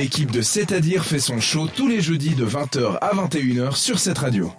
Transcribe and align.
L'équipe 0.00 0.30
de 0.30 0.40
C'est-à-dire 0.40 1.04
fait 1.04 1.18
son 1.18 1.40
show 1.40 1.66
tous 1.66 1.86
les 1.86 2.00
jeudis 2.00 2.34
de 2.34 2.46
20h 2.46 2.96
à 3.02 3.10
21h 3.14 3.76
sur 3.76 3.98
cette 3.98 4.16
radio. 4.16 4.50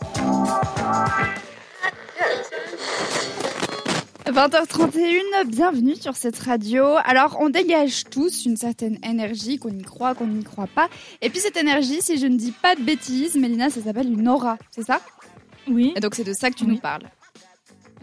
20h31, 4.28 5.46
bienvenue 5.48 5.96
sur 5.96 6.16
cette 6.16 6.38
radio. 6.38 6.86
Alors, 7.06 7.38
on 7.40 7.50
dégage 7.50 8.04
tous 8.12 8.46
une 8.46 8.56
certaine 8.56 9.00
énergie, 9.04 9.58
qu'on 9.58 9.70
y 9.72 9.82
croit, 9.82 10.14
qu'on 10.14 10.28
n'y 10.28 10.44
croit 10.44 10.68
pas. 10.68 10.90
Et 11.24 11.32
puis 11.32 11.40
cette 11.40 11.58
énergie, 11.58 12.02
si 12.04 12.20
je 12.20 12.28
ne 12.28 12.38
dis 12.38 12.52
pas 12.52 12.76
de 12.76 12.82
bêtises, 12.84 13.36
Mélina, 13.36 13.72
ça 13.72 13.82
s'appelle 13.82 14.14
une 14.14 14.28
aura, 14.28 14.58
c'est 14.70 14.86
ça? 14.86 15.02
Oui. 15.68 15.92
Et 15.96 16.00
donc 16.02 16.14
c'est 16.14 16.24
de 16.24 16.34
ça 16.34 16.52
que 16.52 16.56
tu 16.56 16.66
Oui. 16.66 16.74
nous 16.74 16.78
parles. 16.78 17.10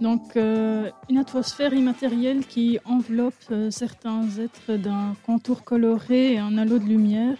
Donc, 0.00 0.36
euh, 0.36 0.90
une 1.10 1.18
atmosphère 1.18 1.74
immatérielle 1.74 2.46
qui 2.46 2.78
enveloppe 2.84 3.34
euh, 3.50 3.70
certains 3.70 4.22
êtres 4.38 4.76
d'un 4.76 5.16
contour 5.26 5.64
coloré 5.64 6.34
et 6.34 6.38
un 6.38 6.56
halo 6.56 6.78
de 6.78 6.84
lumière 6.84 7.36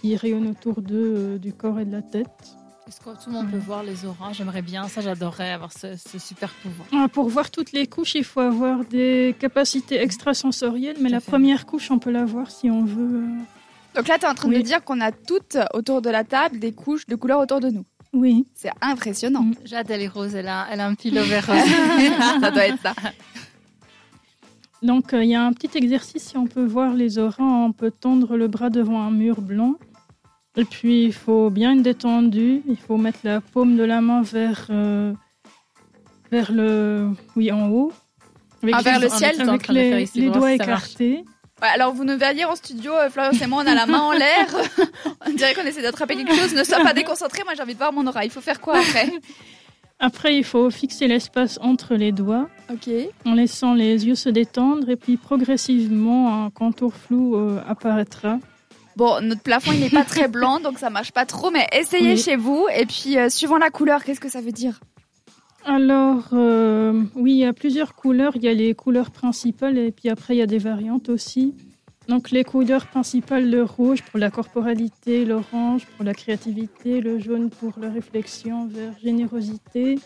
qui 0.00 0.16
rayonne 0.16 0.48
autour 0.48 0.82
d'eux 0.82 1.14
euh, 1.16 1.38
du 1.38 1.52
corps 1.52 1.78
et 1.78 1.84
de 1.84 1.92
la 1.92 2.02
tête. 2.02 2.56
Est-ce 2.88 2.98
que 3.00 3.10
tout 3.10 3.30
le 3.30 3.32
monde 3.34 3.50
peut 3.52 3.56
voir 3.58 3.84
les 3.84 4.04
auras? 4.04 4.32
J'aimerais 4.32 4.62
bien, 4.62 4.88
ça 4.88 5.00
j'adorerais 5.00 5.52
avoir 5.52 5.72
ce, 5.72 5.96
ce 5.96 6.18
super 6.18 6.52
pouvoir. 6.54 6.88
Ah, 6.92 7.06
pour 7.08 7.28
voir 7.28 7.52
toutes 7.52 7.70
les 7.70 7.86
couches, 7.86 8.16
il 8.16 8.24
faut 8.24 8.40
avoir 8.40 8.84
des 8.84 9.36
capacités 9.38 10.02
extrasensorielles, 10.02 10.96
mais 11.00 11.08
la 11.08 11.20
fait. 11.20 11.30
première 11.30 11.64
couche, 11.66 11.92
on 11.92 12.00
peut 12.00 12.10
la 12.10 12.24
voir 12.24 12.50
si 12.50 12.68
on 12.68 12.84
veut. 12.84 13.22
Donc 13.94 14.08
là, 14.08 14.18
tu 14.18 14.24
es 14.24 14.28
en 14.28 14.34
train 14.34 14.48
de 14.48 14.54
Oui. 14.54 14.58
me 14.58 14.64
dire 14.64 14.82
qu'on 14.82 15.00
a 15.00 15.12
toutes 15.12 15.56
autour 15.74 16.02
de 16.02 16.10
la 16.10 16.24
table 16.24 16.58
des 16.58 16.72
couches 16.72 17.06
de 17.06 17.14
couleurs 17.14 17.38
autour 17.40 17.60
de 17.60 17.68
nous. 17.70 17.84
Oui. 18.12 18.46
C'est 18.54 18.70
impressionnant. 18.80 19.42
Mm. 19.42 19.54
Jade, 19.64 19.90
elle 19.90 20.02
est 20.02 20.08
rose, 20.08 20.34
elle 20.34 20.48
a, 20.48 20.66
elle 20.70 20.80
a 20.80 20.86
un 20.86 20.94
petit 20.94 21.10
lover 21.10 21.40
rose. 21.40 21.58
ça 22.40 22.50
doit 22.50 22.66
être 22.66 22.80
ça. 22.82 22.94
Donc, 24.82 25.12
euh, 25.14 25.22
il 25.22 25.30
y 25.30 25.34
a 25.34 25.44
un 25.44 25.52
petit 25.52 25.70
exercice, 25.78 26.24
si 26.24 26.36
on 26.36 26.46
peut 26.46 26.64
voir 26.64 26.92
les 26.94 27.18
auras, 27.18 27.42
on 27.44 27.72
peut 27.72 27.92
tendre 27.92 28.36
le 28.36 28.48
bras 28.48 28.68
devant 28.68 29.00
un 29.00 29.10
mur 29.10 29.40
blanc. 29.40 29.74
Et 30.56 30.64
puis, 30.64 31.04
il 31.04 31.12
faut 31.12 31.48
bien 31.50 31.76
être 31.76 31.82
détendu. 31.82 32.62
Il 32.68 32.76
faut 32.76 32.96
mettre 32.96 33.20
la 33.24 33.40
paume 33.40 33.76
de 33.76 33.84
la 33.84 34.00
main 34.00 34.22
vers, 34.22 34.66
euh, 34.70 35.14
vers 36.30 36.52
le... 36.52 37.10
Oui, 37.36 37.50
en 37.52 37.70
haut. 37.70 37.92
Avec 38.62 38.74
Ah, 38.78 38.82
vers 38.82 38.98
les- 38.98 39.04
le 39.06 39.10
ciel, 39.10 39.40
Avec 39.40 39.68
les, 39.68 40.30
doigts 40.30 40.50
si 40.52 40.58
marche. 40.58 40.94
Ouais, 41.62 41.68
alors 41.74 41.92
vous 41.94 42.04
nous 42.04 42.18
verriez 42.18 42.44
en 42.44 42.56
studio, 42.56 42.92
euh, 42.92 43.08
Florian 43.08 43.30
et 43.40 43.46
moi, 43.46 43.62
on 43.64 43.66
a 43.70 43.74
la 43.74 43.86
main 43.86 44.00
en 44.00 44.12
l'air. 44.12 44.46
on 45.26 45.30
dirait 45.30 45.54
qu'on 45.54 45.62
essaie 45.62 45.80
d'attraper 45.82 46.16
quelque 46.16 46.34
chose. 46.34 46.52
Ne 46.54 46.64
sois 46.64 46.80
pas 46.80 46.92
déconcentré, 46.92 47.44
moi 47.44 47.52
j'ai 47.56 47.62
envie 47.62 47.74
de 47.74 47.78
voir 47.78 47.92
mon 47.92 48.04
aura. 48.06 48.24
Il 48.24 48.30
faut 48.32 48.40
faire 48.40 48.60
quoi 48.60 48.78
après? 48.78 49.12
Après, 50.00 50.34
il 50.36 50.42
faut 50.42 50.68
fixer 50.70 51.06
l'espace 51.06 51.60
entre 51.62 51.94
les 51.94 52.10
doigts 52.10 52.48
Ok. 52.68 52.90
en 53.24 53.34
laissant 53.34 53.72
les 53.74 54.04
yeux 54.04 54.16
se 54.16 54.28
détendre. 54.28 54.88
Et 54.90 54.96
puis, 54.96 55.16
progressivement, 55.16 56.44
un 56.44 56.50
contour 56.50 56.92
flou 56.94 57.36
euh, 57.36 57.60
apparaîtra. 57.68 58.38
Bon, 58.96 59.20
notre 59.22 59.42
plafond 59.42 59.70
il 59.72 59.78
n'est 59.78 59.88
pas 59.90 60.04
très 60.04 60.26
blanc, 60.26 60.58
donc 60.58 60.78
ça 60.80 60.90
marche 60.90 61.12
pas 61.12 61.24
trop, 61.24 61.50
mais 61.52 61.66
essayez 61.72 62.14
Oui. 62.14 62.18
chez 62.18 62.34
vous. 62.34 62.66
Et 62.76 62.84
puis, 62.84 63.16
euh, 63.16 63.28
suivant 63.28 63.58
la 63.58 63.70
couleur, 63.70 64.02
qu'est-ce 64.02 64.20
que 64.20 64.28
ça 64.28 64.40
veut 64.40 64.50
dire? 64.50 64.80
Alors, 65.64 66.28
euh, 66.32 67.02
oui, 67.14 67.32
il 67.32 67.38
y 67.38 67.44
a 67.44 67.52
plusieurs 67.52 67.94
couleurs. 67.94 68.32
Il 68.36 68.42
y 68.42 68.48
a 68.48 68.54
les 68.54 68.74
couleurs 68.74 69.10
principales 69.10 69.78
et 69.78 69.92
puis 69.92 70.08
après, 70.08 70.34
il 70.34 70.38
y 70.38 70.42
a 70.42 70.46
des 70.46 70.58
variantes 70.58 71.08
aussi. 71.08 71.54
Donc, 72.08 72.32
les 72.32 72.42
couleurs 72.42 72.86
principales, 72.86 73.48
le 73.48 73.62
rouge 73.62 74.02
pour 74.02 74.18
la 74.18 74.30
corporalité, 74.30 75.24
l'orange 75.24 75.86
pour 75.86 76.04
la 76.04 76.14
créativité, 76.14 77.00
le 77.00 77.18
jaune 77.20 77.48
pour 77.50 77.72
la 77.80 77.90
réflexion, 77.90 78.66
vert, 78.66 78.92
générosité. 79.02 79.98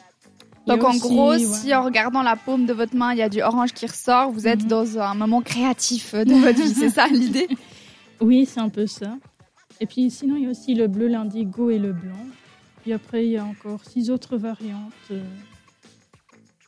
Donc 0.66 0.82
en 0.82 0.96
gros, 0.96 1.30
ouais. 1.30 1.38
si 1.38 1.72
en 1.74 1.84
regardant 1.84 2.22
la 2.22 2.34
paume 2.34 2.66
de 2.66 2.72
votre 2.72 2.96
main, 2.96 3.12
il 3.12 3.18
y 3.18 3.22
a 3.22 3.28
du 3.28 3.40
orange 3.40 3.72
qui 3.72 3.86
ressort, 3.86 4.32
vous 4.32 4.48
êtes 4.48 4.64
Mhm. 4.64 4.68
dans 4.68 4.98
un 4.98 5.14
moment 5.14 5.40
créatif 5.40 6.12
de 6.14 6.34
votre 6.34 6.60
vie. 6.60 6.74
C'est 6.74 6.90
ça 6.90 7.06
l'idée? 7.10 7.46
Oui, 8.20 8.46
c'est 8.46 8.58
un 8.60 8.68
peu 8.68 8.86
ça. 8.88 9.16
Et 9.80 9.86
puis, 9.86 10.10
sinon, 10.10 10.34
il 10.36 10.42
y 10.42 10.46
a 10.46 10.50
aussi 10.50 10.74
le 10.74 10.88
bleu, 10.88 11.06
l'indigo 11.06 11.70
et 11.70 11.78
le 11.78 11.92
blanc. 11.92 12.16
Puis 12.86 12.92
après, 12.92 13.26
il 13.26 13.32
y 13.32 13.36
a 13.36 13.44
encore 13.44 13.80
six 13.84 14.10
autres 14.12 14.36
variantes. 14.36 14.92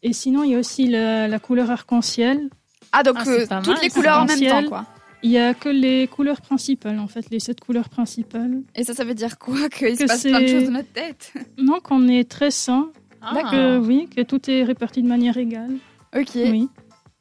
Et 0.03 0.13
sinon, 0.13 0.43
il 0.43 0.51
y 0.51 0.57
a 0.57 0.59
aussi 0.59 0.89
la, 0.89 1.29
la 1.29 1.39
couleur 1.39 1.71
arc-en-ciel. 1.71 2.51
Ah, 2.91 3.05
donc 3.05 3.19
Ah, 3.21 3.29
euh, 3.29 3.47
toutes 3.63 3.69
mal, 3.69 3.79
les 3.81 3.89
couleurs 3.89 4.19
en 4.19 4.25
même 4.25 4.41
temps, 4.41 4.65
quoi. 4.69 4.85
Il 5.23 5.31
y 5.31 5.39
a 5.39 5.55
que 5.55 5.69
les 5.69 6.09
couleurs 6.09 6.41
principales, 6.41 6.99
en 6.99 7.07
fait, 7.07 7.31
les 7.31 7.39
sept 7.39 7.61
couleurs 7.61 7.89
principales. 7.89 8.63
Et 8.75 8.83
ça, 8.83 8.95
ça 8.95 9.05
veut 9.05 9.15
dire 9.15 9.39
quoi 9.39 9.69
Qu'il 9.69 9.97
se 9.97 10.07
passe 10.07 10.23
plein 10.25 10.41
de 10.41 10.47
choses 10.49 10.65
dans 10.65 10.73
notre 10.73 10.93
tête? 10.93 11.33
Non, 11.57 11.79
qu'on 11.79 12.09
est 12.09 12.29
très 12.29 12.51
sain, 12.51 12.91
Ah. 13.23 13.49
que 13.53 13.79
oui, 13.79 14.09
que 14.09 14.23
tout 14.23 14.51
est 14.51 14.65
réparti 14.65 15.05
de 15.05 15.09
manière 15.09 15.37
égale. 15.37 15.77
Ok, 16.17 16.31
Oui. 16.35 16.69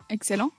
excellent. 0.09 0.49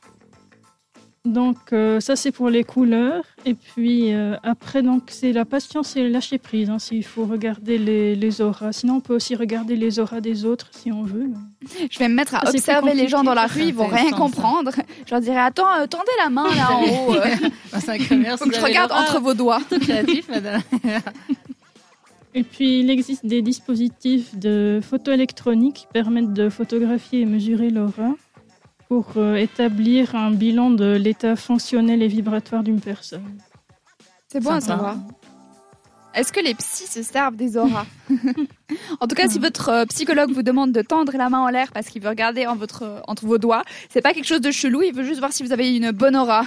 Donc 1.29 1.57
euh, 1.73 2.01
ça 2.01 2.17
c'est 2.17 2.33
pour 2.33 2.49
les 2.49 2.65
couleurs. 2.65 3.23
Et 3.45 3.55
puis 3.55 4.15
euh, 4.15 4.37
après 4.43 4.83
donc 4.83 5.05
c'est 5.09 5.33
la 5.33 5.45
patience 5.45 5.95
et 5.97 6.03
le 6.03 6.09
lâcher 6.09 6.39
prise. 6.39 6.71
Hein, 6.71 6.79
S'il 6.79 7.05
faut 7.05 7.27
regarder 7.27 7.77
les, 7.77 8.15
les 8.17 8.41
auras. 8.41 8.73
Sinon 8.73 8.95
on 8.97 9.01
peut 9.01 9.15
aussi 9.15 9.37
regarder 9.37 9.77
les 9.77 9.99
auras 9.99 10.21
des 10.21 10.45
autres 10.47 10.69
si 10.73 10.91
on 10.91 11.03
veut. 11.03 11.29
Je 11.91 11.99
vais 11.99 12.09
me 12.09 12.15
mettre 12.15 12.35
à 12.35 12.41
Ça, 12.41 12.51
plus 12.51 12.59
observer 12.59 12.95
les 12.95 13.09
gens 13.09 13.23
dans 13.23 13.35
la 13.35 13.47
rue, 13.47 13.65
ils 13.65 13.75
vont 13.75 13.87
rien 13.87 14.11
comprendre. 14.11 14.73
Je 15.07 15.11
leur 15.11 15.21
dirai 15.21 15.39
Attends, 15.39 15.69
euh, 15.79 15.87
tendez 15.87 16.05
la 16.23 16.31
main 16.31 16.49
là 16.55 16.73
en 16.73 16.83
haut. 16.83 17.17
c'est 17.79 17.91
incroyable, 17.91 18.39
Faut 18.39 18.49
que 18.49 18.57
je 18.57 18.61
regarde 18.61 18.93
entre 18.93 19.21
vos 19.21 19.35
doigts. 19.35 19.61
vos 19.71 19.79
créatif, 19.79 20.29
madame. 20.29 20.63
Et 22.35 22.43
puis 22.43 22.81
il 22.81 22.91
existe 22.91 23.27
des 23.27 23.43
dispositifs 23.43 24.37
de 24.37 24.81
photo 24.83 25.13
électronique 25.13 25.75
qui 25.75 25.87
permettent 25.93 26.33
de 26.33 26.49
photographier 26.49 27.23
et 27.23 27.25
mesurer 27.25 27.71
l'aura 27.71 28.15
pour 28.89 29.07
euh, 29.17 29.37
établir 29.37 30.15
un 30.15 30.31
bilan 30.31 30.71
de 30.71 30.97
l'état 30.97 31.37
fonctionnel 31.37 32.03
et 32.03 32.09
vibratoire 32.09 32.63
d'une 32.63 32.81
personne. 32.81 33.39
C'est 34.29 34.41
bon 34.41 34.51
à 34.51 34.61
Sympa. 34.61 34.77
savoir. 34.77 34.97
Est-ce 36.15 36.33
que 36.33 36.41
les 36.41 36.55
psys 36.55 36.87
se 36.87 37.03
servent 37.03 37.37
des 37.37 37.57
auras 37.57 37.87
En 39.01 39.07
tout 39.07 39.15
cas, 39.15 39.29
si 39.29 39.39
votre 39.39 39.69
euh, 39.69 39.85
psychologue 39.87 40.33
vous 40.33 40.43
demande 40.43 40.73
de 40.73 40.83
tendre 40.83 41.17
la 41.17 41.29
main 41.29 41.41
en 41.41 41.49
l'air 41.49 41.71
parce 41.73 41.89
qu'il 41.89 42.03
veut 42.03 42.09
regarder 42.09 42.47
en 42.47 42.57
votre, 42.57 43.03
entre 43.07 43.27
vos 43.27 43.39
doigts, 43.39 43.63
c'est 43.91 44.01
pas 44.01 44.15
quelque 44.15 44.27
chose 44.27 44.41
de 44.41 44.51
chelou, 44.51 44.83
il 44.83 44.95
veut 44.95 45.05
juste 45.05 45.21
voir 45.21 45.33
si 45.33 45.43
vous 45.43 45.53
avez 45.53 45.77
une 45.77 45.91
bonne 45.91 46.17
aura. 46.17 46.45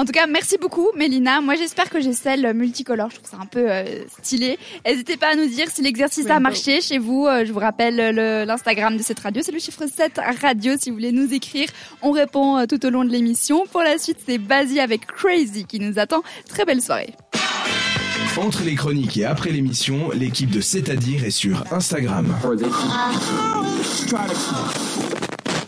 En 0.00 0.04
tout 0.04 0.12
cas, 0.12 0.28
merci 0.28 0.56
beaucoup, 0.60 0.86
Mélina. 0.96 1.40
Moi, 1.40 1.56
j'espère 1.56 1.90
que 1.90 2.00
j'ai 2.00 2.12
celle 2.12 2.54
multicolore. 2.54 3.10
Je 3.10 3.16
trouve 3.16 3.28
ça 3.28 3.38
un 3.42 3.46
peu 3.46 3.68
euh, 3.68 4.04
stylé. 4.22 4.56
N'hésitez 4.86 5.16
pas 5.16 5.32
à 5.32 5.34
nous 5.34 5.46
dire 5.48 5.66
si 5.74 5.82
l'exercice 5.82 6.24
a 6.26 6.34
Rainbow. 6.34 6.42
marché 6.44 6.80
chez 6.80 6.98
vous. 6.98 7.26
Euh, 7.26 7.44
je 7.44 7.52
vous 7.52 7.58
rappelle 7.58 7.98
euh, 7.98 8.12
le- 8.12 8.44
l'Instagram 8.46 8.96
de 8.96 9.02
cette 9.02 9.18
radio. 9.18 9.42
C'est 9.44 9.50
le 9.50 9.58
chiffre 9.58 9.82
7 9.92 10.20
radio. 10.40 10.74
Si 10.80 10.90
vous 10.90 10.96
voulez 10.96 11.10
nous 11.10 11.34
écrire, 11.34 11.68
on 12.00 12.12
répond 12.12 12.58
euh, 12.58 12.66
tout 12.66 12.86
au 12.86 12.90
long 12.90 13.04
de 13.04 13.10
l'émission. 13.10 13.64
Pour 13.72 13.82
la 13.82 13.98
suite, 13.98 14.18
c'est 14.24 14.38
Basie 14.38 14.78
avec 14.78 15.04
Crazy 15.04 15.64
qui 15.64 15.80
nous 15.80 15.98
attend. 15.98 16.22
Très 16.48 16.64
belle 16.64 16.80
soirée. 16.80 17.14
Entre 18.36 18.62
les 18.62 18.76
chroniques 18.76 19.16
et 19.16 19.24
après 19.24 19.50
l'émission, 19.50 20.10
l'équipe 20.14 20.50
de 20.50 20.60
C'est-à-dire 20.60 21.24
est 21.24 21.30
sur 21.32 21.64
Instagram. 21.72 22.32